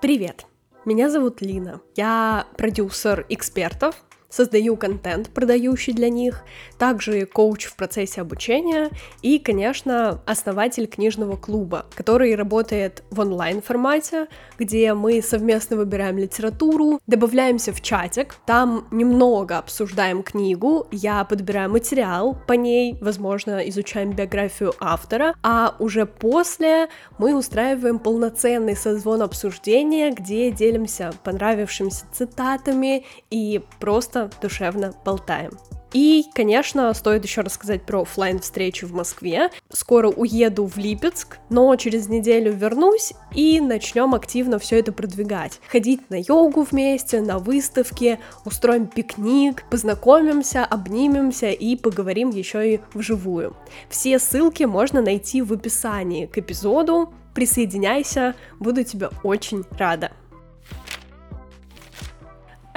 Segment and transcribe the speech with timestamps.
[0.00, 0.46] Привет!
[0.86, 1.82] Меня зовут Лина.
[1.94, 6.42] Я продюсер экспертов, создаю контент, продающий для них,
[6.78, 8.90] также коуч в процессе обучения
[9.22, 17.72] и, конечно, основатель книжного клуба, который работает в онлайн-формате, где мы совместно выбираем литературу, добавляемся
[17.72, 25.34] в чатик, там немного обсуждаем книгу, я подбираю материал по ней, возможно, изучаем биографию автора,
[25.42, 34.40] а уже после мы устраиваем полноценный созвон обсуждения, где делимся понравившимися цитатами и просто просто
[34.40, 35.52] душевно болтаем.
[35.92, 39.50] И, конечно, стоит еще рассказать про офлайн встречу в Москве.
[39.72, 45.60] Скоро уеду в Липецк, но через неделю вернусь и начнем активно все это продвигать.
[45.68, 53.56] Ходить на йогу вместе, на выставки, устроим пикник, познакомимся, обнимемся и поговорим еще и вживую.
[53.88, 57.12] Все ссылки можно найти в описании к эпизоду.
[57.34, 60.12] Присоединяйся, буду тебя очень рада.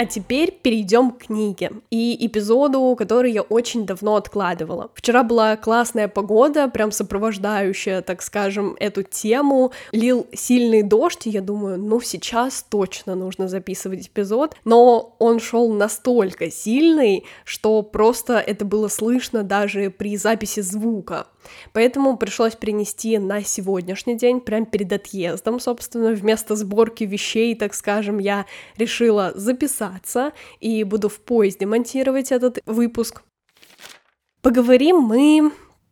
[0.03, 4.91] А теперь перейдем к книге и эпизоду, который я очень давно откладывала.
[4.95, 9.71] Вчера была классная погода, прям сопровождающая, так скажем, эту тему.
[9.93, 14.57] Лил сильный дождь, и я думаю, ну сейчас точно нужно записывать эпизод.
[14.65, 21.27] Но он шел настолько сильный, что просто это было слышно даже при записи звука.
[21.73, 28.19] Поэтому пришлось принести на сегодняшний день, прям перед отъездом, собственно, вместо сборки вещей, так скажем,
[28.19, 28.45] я
[28.77, 29.33] решила
[29.93, 33.23] записаться и буду в поезде монтировать этот выпуск.
[34.41, 35.51] Поговорим мы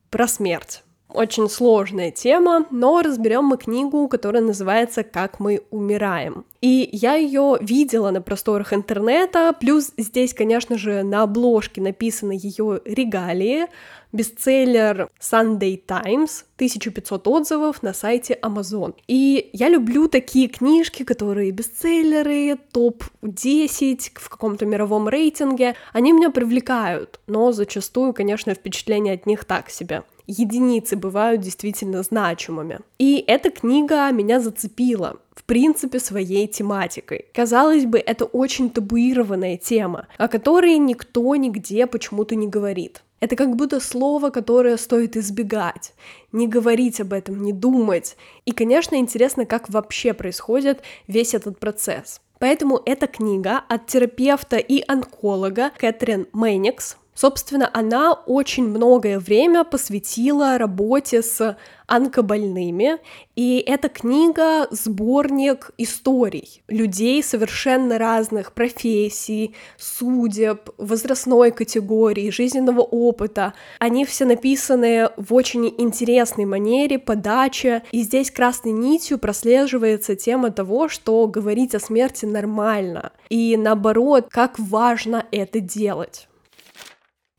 [0.09, 0.83] про смерть.
[1.13, 6.45] Очень сложная тема, но разберем мы книгу, которая называется «Как мы умираем».
[6.61, 12.81] И я ее видела на просторах интернета, плюс здесь, конечно же, на обложке написаны ее
[12.85, 13.65] регалии,
[14.13, 18.93] бестселлер Sunday Times, 1500 отзывов на сайте Amazon.
[19.07, 25.75] И я люблю такие книжки, которые бестселлеры, топ-10 в каком-то мировом рейтинге.
[25.93, 32.79] Они меня привлекают, но зачастую, конечно, впечатление от них так себе единицы бывают действительно значимыми.
[32.97, 37.25] И эта книга меня зацепила, в принципе, своей тематикой.
[37.33, 43.03] Казалось бы, это очень табуированная тема, о которой никто нигде почему-то не говорит.
[43.19, 45.93] Это как будто слово, которое стоит избегать,
[46.31, 48.17] не говорить об этом, не думать.
[48.45, 52.19] И, конечно, интересно, как вообще происходит весь этот процесс.
[52.39, 60.57] Поэтому эта книга от терапевта и онколога Кэтрин Мэникс, Собственно, она очень многое время посвятила
[60.57, 62.99] работе с онкобольными,
[63.35, 73.53] и эта книга— сборник историй людей совершенно разных профессий, судеб, возрастной категории, жизненного опыта.
[73.77, 80.87] Они все написаны в очень интересной манере, подаче, и здесь красной нитью прослеживается тема того,
[80.87, 86.29] что говорить о смерти нормально, и наоборот, как важно это делать.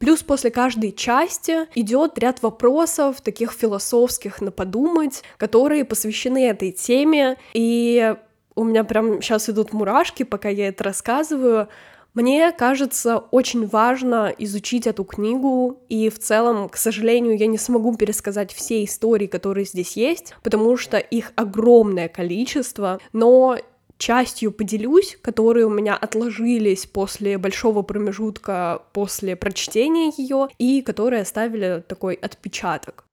[0.03, 7.37] Плюс после каждой части идет ряд вопросов, таких философских на подумать, которые посвящены этой теме.
[7.53, 8.13] И
[8.57, 11.69] у меня прям сейчас идут мурашки, пока я это рассказываю.
[12.15, 17.97] Мне кажется, очень важно изучить эту книгу, и в целом, к сожалению, я не смогу
[17.97, 23.57] пересказать все истории, которые здесь есть, потому что их огромное количество, но
[24.03, 31.85] частью поделюсь, которые у меня отложились после большого промежутка после прочтения ее и которые оставили
[31.87, 33.05] такой отпечаток.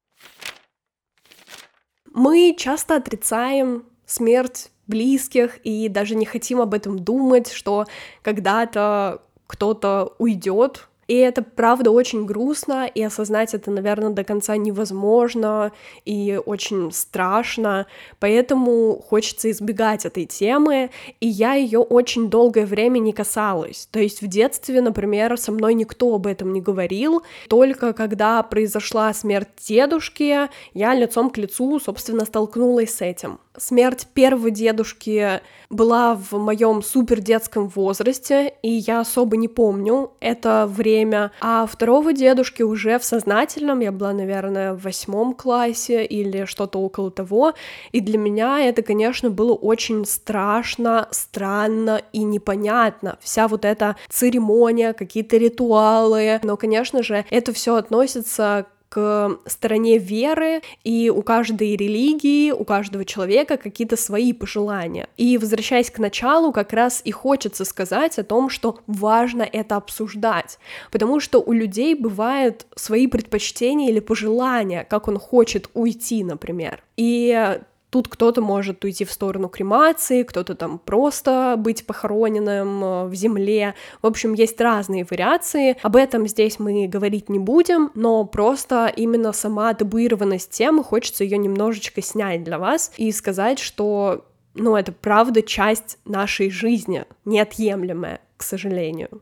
[2.12, 7.86] Мы часто отрицаем смерть близких и даже не хотим об этом думать, что
[8.24, 15.72] когда-то кто-то уйдет и это, правда, очень грустно, и осознать это, наверное, до конца невозможно
[16.06, 17.88] и очень страшно,
[18.20, 23.88] поэтому хочется избегать этой темы, и я ее очень долгое время не касалась.
[23.92, 29.12] То есть в детстве, например, со мной никто об этом не говорил, только когда произошла
[29.12, 33.40] смерть дедушки, я лицом к лицу, собственно, столкнулась с этим.
[33.58, 40.66] Смерть первого дедушки была в моем супер детском возрасте, и я особо не помню это
[40.68, 41.32] время.
[41.42, 47.12] А второго дедушки уже в сознательном, я была, наверное, в восьмом классе или что-то около
[47.12, 47.54] того.
[47.92, 53.18] И для меня это, конечно, было очень страшно, странно и непонятно.
[53.22, 56.40] Вся вот эта церемония, какие-то ритуалы.
[56.44, 63.06] Но, конечно же, это все относится к стороне веры, и у каждой религии, у каждого
[63.06, 65.08] человека какие-то свои пожелания.
[65.18, 70.60] И возвращаясь к началу, как раз и хочется сказать о том, что важно это обсуждать,
[70.92, 76.84] потому что у людей бывают свои предпочтения или пожелания, как он хочет уйти, например.
[76.98, 77.60] И
[77.90, 83.74] Тут кто-то может уйти в сторону кремации, кто-то там просто быть похороненным э, в земле.
[84.02, 85.78] В общем, есть разные вариации.
[85.82, 91.38] Об этом здесь мы говорить не будем, но просто именно сама табуированность темы, хочется ее
[91.38, 98.44] немножечко снять для вас и сказать, что ну, это правда часть нашей жизни, неотъемлемая, к
[98.44, 99.22] сожалению.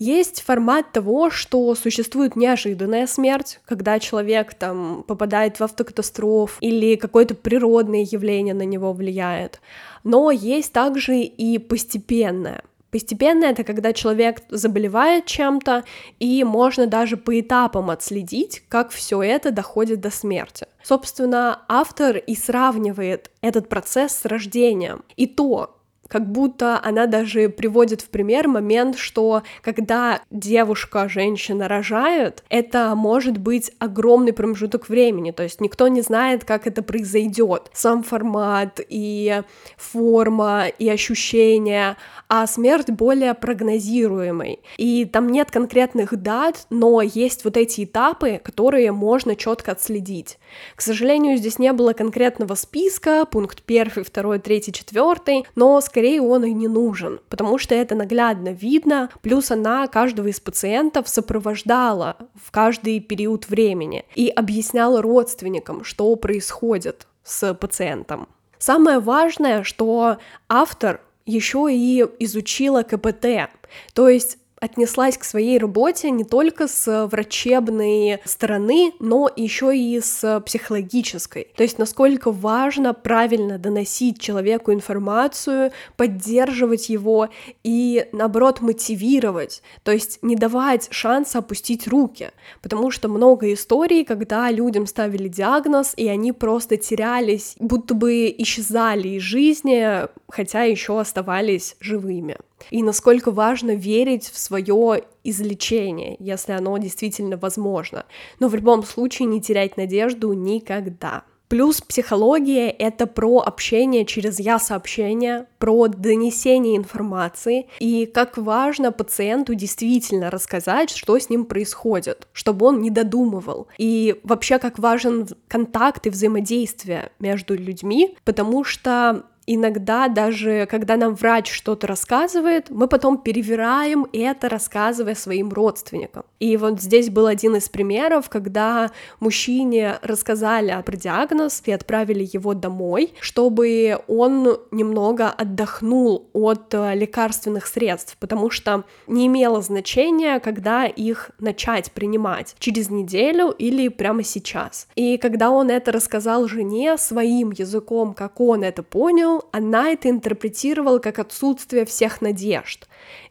[0.00, 7.34] Есть формат того, что существует неожиданная смерть, когда человек там попадает в автокатастроф или какое-то
[7.34, 9.60] природное явление на него влияет.
[10.02, 12.64] Но есть также и постепенная.
[12.90, 15.84] Постепенно это когда человек заболевает чем-то,
[16.18, 20.66] и можно даже по этапам отследить, как все это доходит до смерти.
[20.82, 25.04] Собственно, автор и сравнивает этот процесс с рождением.
[25.16, 25.76] И то,
[26.10, 33.38] как будто она даже приводит в пример момент, что когда девушка, женщина рожает, это может
[33.38, 37.70] быть огромный промежуток времени, то есть никто не знает, как это произойдет.
[37.72, 39.42] Сам формат и
[39.76, 41.96] форма и ощущения,
[42.28, 44.60] а смерть более прогнозируемой.
[44.78, 50.38] И там нет конкретных дат, но есть вот эти этапы, которые можно четко отследить.
[50.74, 56.22] К сожалению, здесь не было конкретного списка, пункт первый, второй, третий, четвертый, но скорее скорее
[56.22, 62.16] он и не нужен, потому что это наглядно видно, плюс она каждого из пациентов сопровождала
[62.42, 68.28] в каждый период времени и объясняла родственникам, что происходит с пациентом.
[68.56, 70.16] Самое важное, что
[70.48, 73.50] автор еще и изучила КПТ,
[73.92, 80.40] то есть отнеслась к своей работе не только с врачебной стороны, но еще и с
[80.40, 81.48] психологической.
[81.56, 87.30] То есть насколько важно правильно доносить человеку информацию, поддерживать его
[87.64, 92.30] и, наоборот, мотивировать, то есть не давать шанса опустить руки,
[92.60, 99.08] потому что много историй, когда людям ставили диагноз, и они просто терялись, будто бы исчезали
[99.08, 102.36] из жизни, хотя еще оставались живыми
[102.70, 108.06] и насколько важно верить в свое излечение, если оно действительно возможно.
[108.38, 111.24] Но в любом случае не терять надежду никогда.
[111.50, 120.30] Плюс психология— это про общение через «я-сообщение», про донесение информации, и как важно пациенту действительно
[120.30, 123.66] рассказать, что с ним происходит, чтобы он не додумывал.
[123.78, 131.14] И вообще, как важен контакт и взаимодействие между людьми, потому что иногда даже, когда нам
[131.14, 136.24] врач что-то рассказывает, мы потом перевираем это, рассказывая своим родственникам.
[136.38, 142.54] И вот здесь был один из примеров, когда мужчине рассказали про диагноз и отправили его
[142.54, 150.86] домой, чтобы он немного отдохнул от э, лекарственных средств, потому что не имело значения, когда
[150.86, 154.88] их начать принимать, через неделю или прямо сейчас.
[154.94, 160.98] И когда он это рассказал жене своим языком, как он это понял, она это интерпретировала
[160.98, 162.88] как отсутствие всех надежд.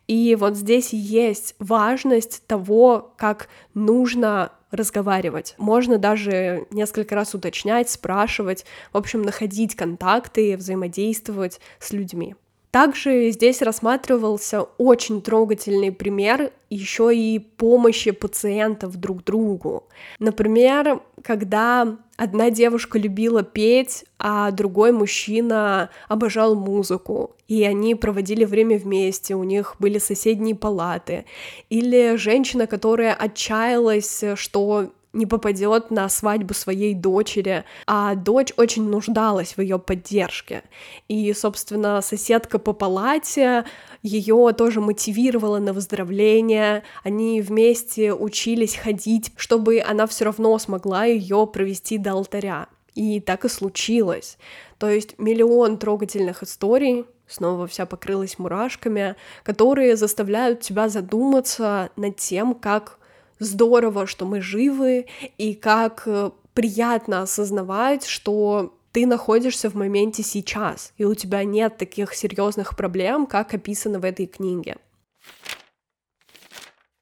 [0.08, 5.56] И вот здесь есть важность того, как нужно разговаривать.
[5.58, 12.36] Можно даже несколько раз уточнять, спрашивать, в общем, находить контакты, взаимодействовать с людьми.
[12.72, 19.88] Также здесь рассматривался очень трогательный пример еще и помощи пациентов друг другу.
[20.20, 28.78] Например, когда одна девушка любила петь, а другой мужчина обожал музыку, и они проводили время
[28.78, 31.26] вместе, у них были соседние палаты.
[31.70, 39.58] Или женщина, которая отчаялась, что не попадет на свадьбу своей дочери, а дочь очень нуждалась
[39.58, 40.64] в ее поддержке.
[41.08, 43.66] И, собственно, соседка по палате
[44.04, 51.48] ее тоже мотивировала на выздоровление, они вместе учились ходить, чтобы она все равно смогла ее
[51.48, 52.68] провести до алтаря.
[52.94, 54.38] И так и случилось.
[54.78, 62.54] То есть миллион трогательных историй, снова вся покрылась мурашками, которые заставляют тебя задуматься над тем,
[62.54, 62.99] как
[63.40, 70.94] здорово, что мы живы, и как э, приятно осознавать, что ты находишься в моменте сейчас,
[70.98, 74.78] и у тебя нет таких серьезных проблем, как описано в этой книге.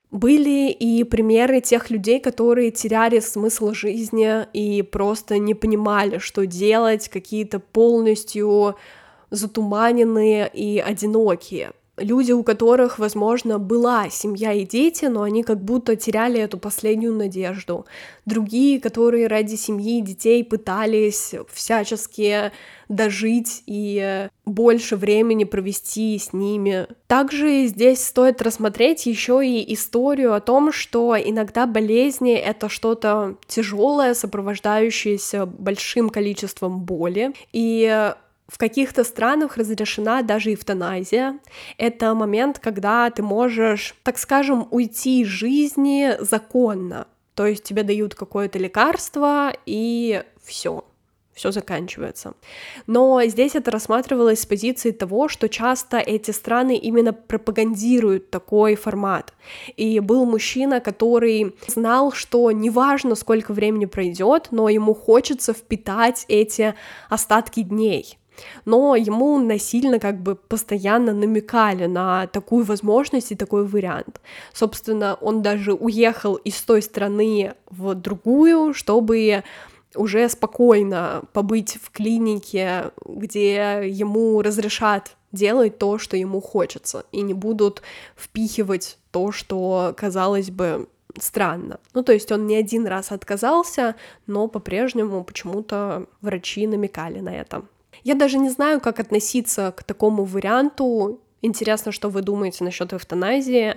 [0.10, 7.10] Были и примеры тех людей, которые теряли смысл жизни и просто не понимали, что делать,
[7.10, 8.76] какие-то полностью
[9.30, 11.74] затуманенные и одинокие.
[11.98, 17.14] Люди, у которых, возможно, была семья и дети, но они как будто теряли эту последнюю
[17.14, 17.86] надежду.
[18.26, 22.52] Другие, которые ради семьи и детей пытались всячески
[22.88, 26.88] дожить и больше времени провести с ними.
[27.08, 34.14] Также здесь стоит рассмотреть еще и историю о том, что иногда болезни— это что-то тяжелое,
[34.14, 38.14] сопровождающееся большим количеством боли, и
[38.48, 41.40] в каких-то странах разрешена даже эвтаназия.
[41.78, 47.08] Это момент, когда ты можешь, так скажем, уйти из жизни законно.
[47.36, 50.84] То есть тебе дают какое-то лекарство, и все
[51.38, 52.34] все заканчивается.
[52.88, 59.34] Но здесь это рассматривалось с позиции того, что часто эти страны именно пропагандируют такой формат.
[59.76, 66.74] И был мужчина, который знал, что неважно, сколько времени пройдет, но ему хочется впитать эти
[67.08, 68.18] остатки дней
[68.66, 74.22] но ему насильно как бы постоянно намекали на такую возможность и такой вариант.
[74.54, 79.44] Собственно, он даже уехал из той страны в другую, чтобы
[79.96, 87.34] уже спокойно побыть в клинике, где ему разрешат делать то, что ему хочется, и не
[87.34, 87.82] будут
[88.16, 90.88] впихивать то, что, казалось бы,
[91.20, 91.80] странно.
[91.94, 97.64] Ну, то есть он не один раз отказался, но по-прежнему почему-то врачи намекали на это.
[98.04, 101.20] Я даже не знаю, как относиться к такому варианту.
[101.42, 103.76] Интересно, что вы думаете насчет эвтаназии.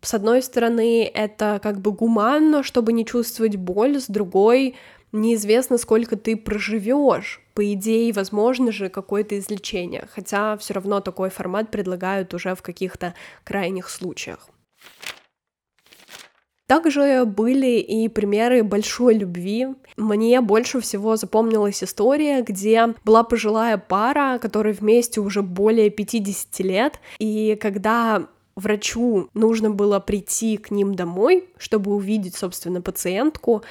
[0.00, 4.76] С одной стороны, это как бы гуманно, чтобы не чувствовать боль, с другой,
[5.12, 7.40] неизвестно, сколько ты проживешь.
[7.54, 13.14] По идее, возможно же какое-то излечение, хотя все равно такой формат предлагают уже в каких-то
[13.44, 14.48] крайних случаях.
[16.68, 19.68] Также были и примеры большой любви.
[19.96, 27.00] Мне больше всего запомнилась история, где была пожилая пара, которая вместе уже более 50 лет,
[27.18, 33.62] и когда врачу нужно было прийти к ним домой, чтобы увидеть, собственно, пациентку,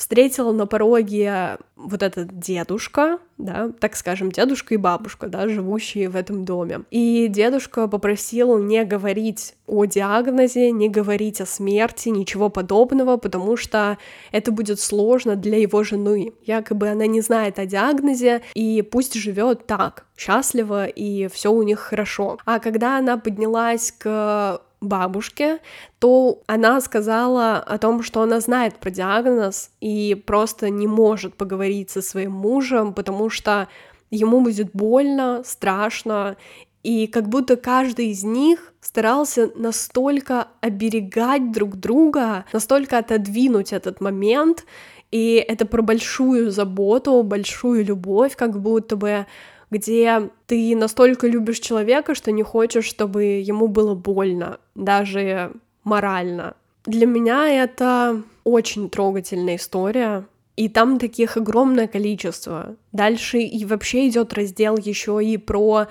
[0.00, 6.16] встретила на пороге вот этот дедушка, да, так скажем, дедушка и бабушка, да, живущие в
[6.16, 6.84] этом доме.
[6.90, 13.98] И дедушка попросил не говорить о диагнозе, не говорить о смерти, ничего подобного, потому что
[14.32, 16.32] это будет сложно для его жены.
[16.46, 21.78] Якобы она не знает о диагнозе, и пусть живет так, счастливо, и все у них
[21.78, 22.38] хорошо.
[22.46, 25.58] А когда она поднялась к бабушке,
[25.98, 31.90] то она сказала о том, что она знает про диагноз и просто не может поговорить
[31.90, 33.68] со своим мужем, потому что
[34.10, 36.36] ему будет больно, страшно,
[36.82, 44.64] и как будто каждый из них старался настолько оберегать друг друга, настолько отодвинуть этот момент,
[45.10, 49.26] и это про большую заботу, большую любовь, как будто бы
[49.70, 55.52] где ты настолько любишь человека, что не хочешь, чтобы ему было больно, даже
[55.84, 56.54] морально.
[56.84, 62.76] Для меня это очень трогательная история, и там таких огромное количество.
[62.92, 65.86] Дальше и вообще идет раздел еще и про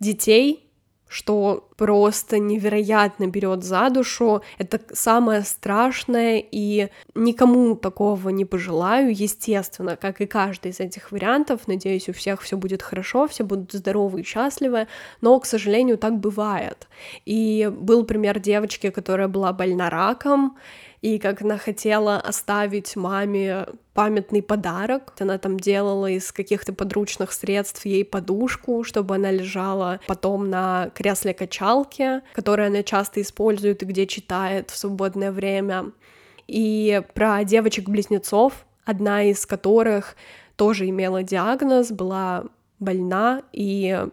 [0.00, 0.63] детей,
[1.14, 4.42] что просто невероятно берет за душу.
[4.58, 11.68] Это самое страшное, и никому такого не пожелаю, естественно, как и каждый из этих вариантов.
[11.68, 14.88] Надеюсь, у всех все будет хорошо, все будут здоровы и счастливы,
[15.20, 16.88] но, к сожалению, так бывает.
[17.24, 20.56] И был пример девочки, которая была больна раком,
[21.04, 25.12] и как она хотела оставить маме памятный подарок.
[25.18, 31.34] Она там делала из каких-то подручных средств ей подушку, чтобы она лежала потом на кресле
[31.34, 35.92] качалки, которое она часто использует и где читает в свободное время.
[36.46, 40.16] И про девочек-близнецов, одна из которых
[40.56, 42.44] тоже имела диагноз, была
[42.78, 44.06] больна, и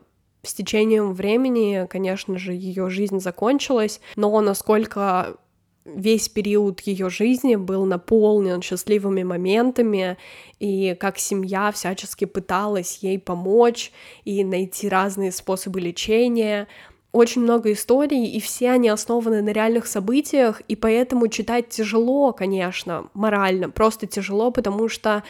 [0.43, 5.38] с течением времени, конечно же, ее жизнь закончилась, но насколько
[5.85, 10.17] весь период ее жизни был наполнен счастливыми моментами,
[10.59, 13.91] и как семья всячески пыталась ей помочь
[14.23, 16.67] и найти разные способы лечения.
[17.11, 23.09] Очень много историй, и все они основаны на реальных событиях, и поэтому читать тяжело, конечно,
[23.13, 25.23] морально, просто тяжело, потому что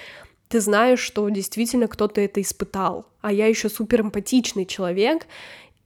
[0.48, 3.06] ты знаешь, что действительно кто-то это испытал.
[3.22, 5.26] А я еще супер эмпатичный человек,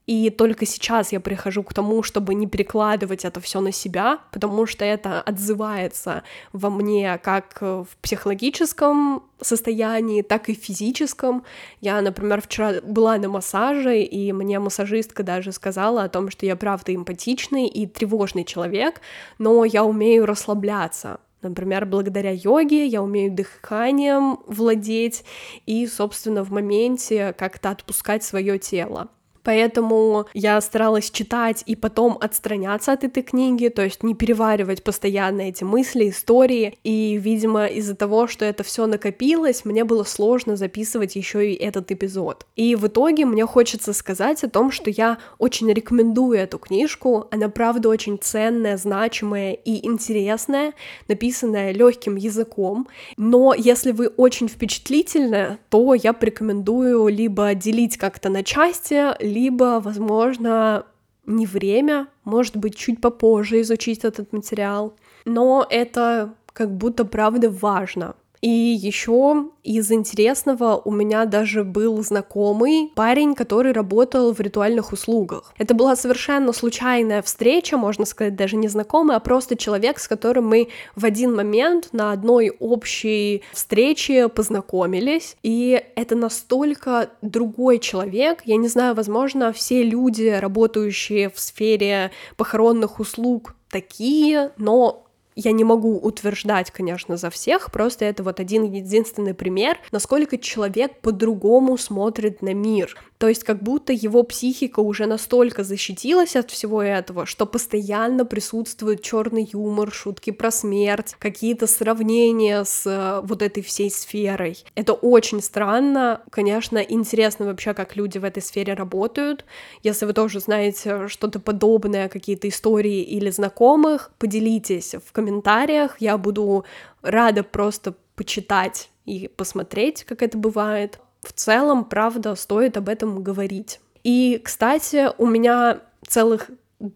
[0.08, 4.66] и только сейчас я прихожу к тому, чтобы не перекладывать это все на себя, потому
[4.66, 11.44] что это отзывается во мне как в психологическом состоянии, так и в физическом.
[11.82, 16.56] Я, например, вчера была на массаже, и мне массажистка даже сказала о том, что я
[16.56, 19.02] правда эмпатичный и тревожный человек,
[19.40, 25.24] но я умею расслабляться, Например, благодаря йоге я умею дыханием владеть
[25.68, 29.10] и, собственно, в моменте как-то отпускать свое тело.
[29.46, 35.42] Поэтому я старалась читать и потом отстраняться от этой книги, то есть не переваривать постоянно
[35.42, 36.78] эти мысли, истории.
[36.84, 41.92] И, видимо, из-за того, что это все накопилось, мне было сложно записывать еще и этот
[41.92, 42.48] эпизод.
[42.56, 47.28] И в итоге мне хочется сказать о том, что я очень рекомендую эту книжку.
[47.30, 50.74] Она, правда, очень ценная, значимая и интересная,
[51.08, 52.88] написанная легким языком.
[53.16, 60.86] Но если вы очень впечатлительны, то я порекомендую либо делить как-то на части, либо, возможно,
[61.26, 64.94] не время, может быть, чуть попозже изучить этот материал,
[65.26, 72.92] но это как будто правда важно, и еще из интересного у меня даже был знакомый
[72.96, 75.54] парень, который работал в ритуальных услугах.
[75.58, 80.48] Это была совершенно случайная встреча, можно сказать, даже не знакомый, а просто человек, с которым
[80.48, 85.36] мы в один момент на одной общей встрече познакомились.
[85.42, 88.42] И это настолько другой человек.
[88.46, 95.05] Я не знаю, возможно, все люди, работающие в сфере похоронных услуг, такие, но
[95.36, 101.00] я не могу утверждать, конечно, за всех, просто это вот один единственный пример, насколько человек
[101.02, 102.96] по-другому смотрит на мир.
[103.18, 109.02] То есть как будто его психика уже настолько защитилась от всего этого, что постоянно присутствует
[109.02, 114.64] черный юмор, шутки про смерть, какие-то сравнения с э, вот этой всей сферой.
[114.76, 116.22] Это очень странно.
[116.30, 119.46] Конечно, интересно вообще, как люди в этой сфере работают.
[119.82, 126.00] Если вы тоже знаете что-то подобное, какие-то истории или знакомых, поделитесь в комментариях.
[126.00, 126.66] Я буду
[127.02, 133.80] рада просто почитать и посмотреть, как это бывает в целом, правда, стоит об этом говорить.
[134.04, 136.52] И, кстати, у меня целых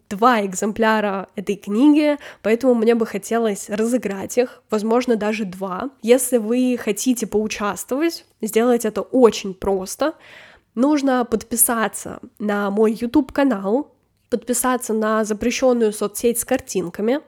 [0.08, 5.90] два экземпляра этой книги, поэтому мне бы хотелось разыграть их, возможно, даже два.
[6.02, 10.14] Если вы хотите поучаствовать, сделать это очень просто.
[10.76, 13.92] Нужно подписаться на мой YouTube-канал,
[14.28, 17.20] подписаться на запрещенную соцсеть с картинками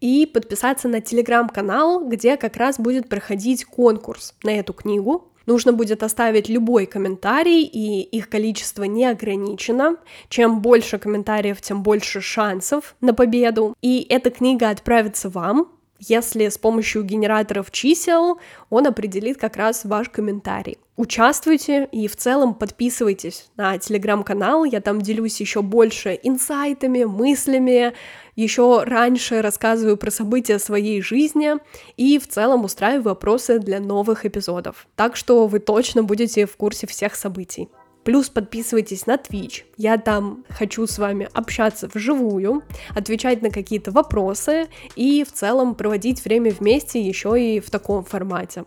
[0.00, 5.28] и подписаться на телеграм-канал, где как раз будет проходить конкурс на эту книгу.
[5.46, 9.96] Нужно будет оставить любой комментарий, и их количество не ограничено.
[10.28, 13.74] Чем больше комментариев, тем больше шансов на победу.
[13.82, 15.68] И эта книга отправится вам,
[16.08, 18.40] если с помощью генераторов чисел
[18.70, 20.78] он определит как раз ваш комментарий.
[20.96, 27.94] Участвуйте и в целом подписывайтесь на телеграм-канал, я там делюсь еще больше инсайтами, мыслями,
[28.36, 31.54] еще раньше рассказываю про события своей жизни
[31.96, 34.86] и в целом устраиваю вопросы для новых эпизодов.
[34.96, 37.68] Так что вы точно будете в курсе всех событий.
[38.04, 39.62] Плюс подписывайтесь на Twitch.
[39.76, 42.62] Я там хочу с вами общаться вживую,
[42.94, 48.64] отвечать на какие-то вопросы и в целом проводить время вместе еще и в таком формате.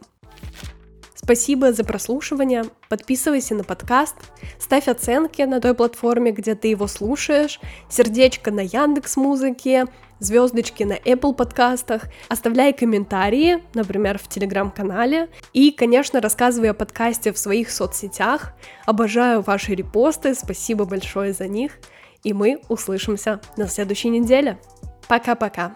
[1.26, 2.66] Спасибо за прослушивание.
[2.88, 4.14] Подписывайся на подкаст,
[4.60, 7.60] ставь оценки на той платформе, где ты его слушаешь,
[7.90, 9.88] сердечко на Яндекс Музыке,
[10.20, 17.40] звездочки на Apple подкастах, оставляй комментарии, например, в телеграм-канале, и, конечно, рассказывай о подкасте в
[17.40, 18.54] своих соцсетях.
[18.86, 21.80] Обожаю ваши репосты, спасибо большое за них,
[22.24, 24.60] и мы услышимся на следующей неделе.
[25.08, 25.76] Пока-пока.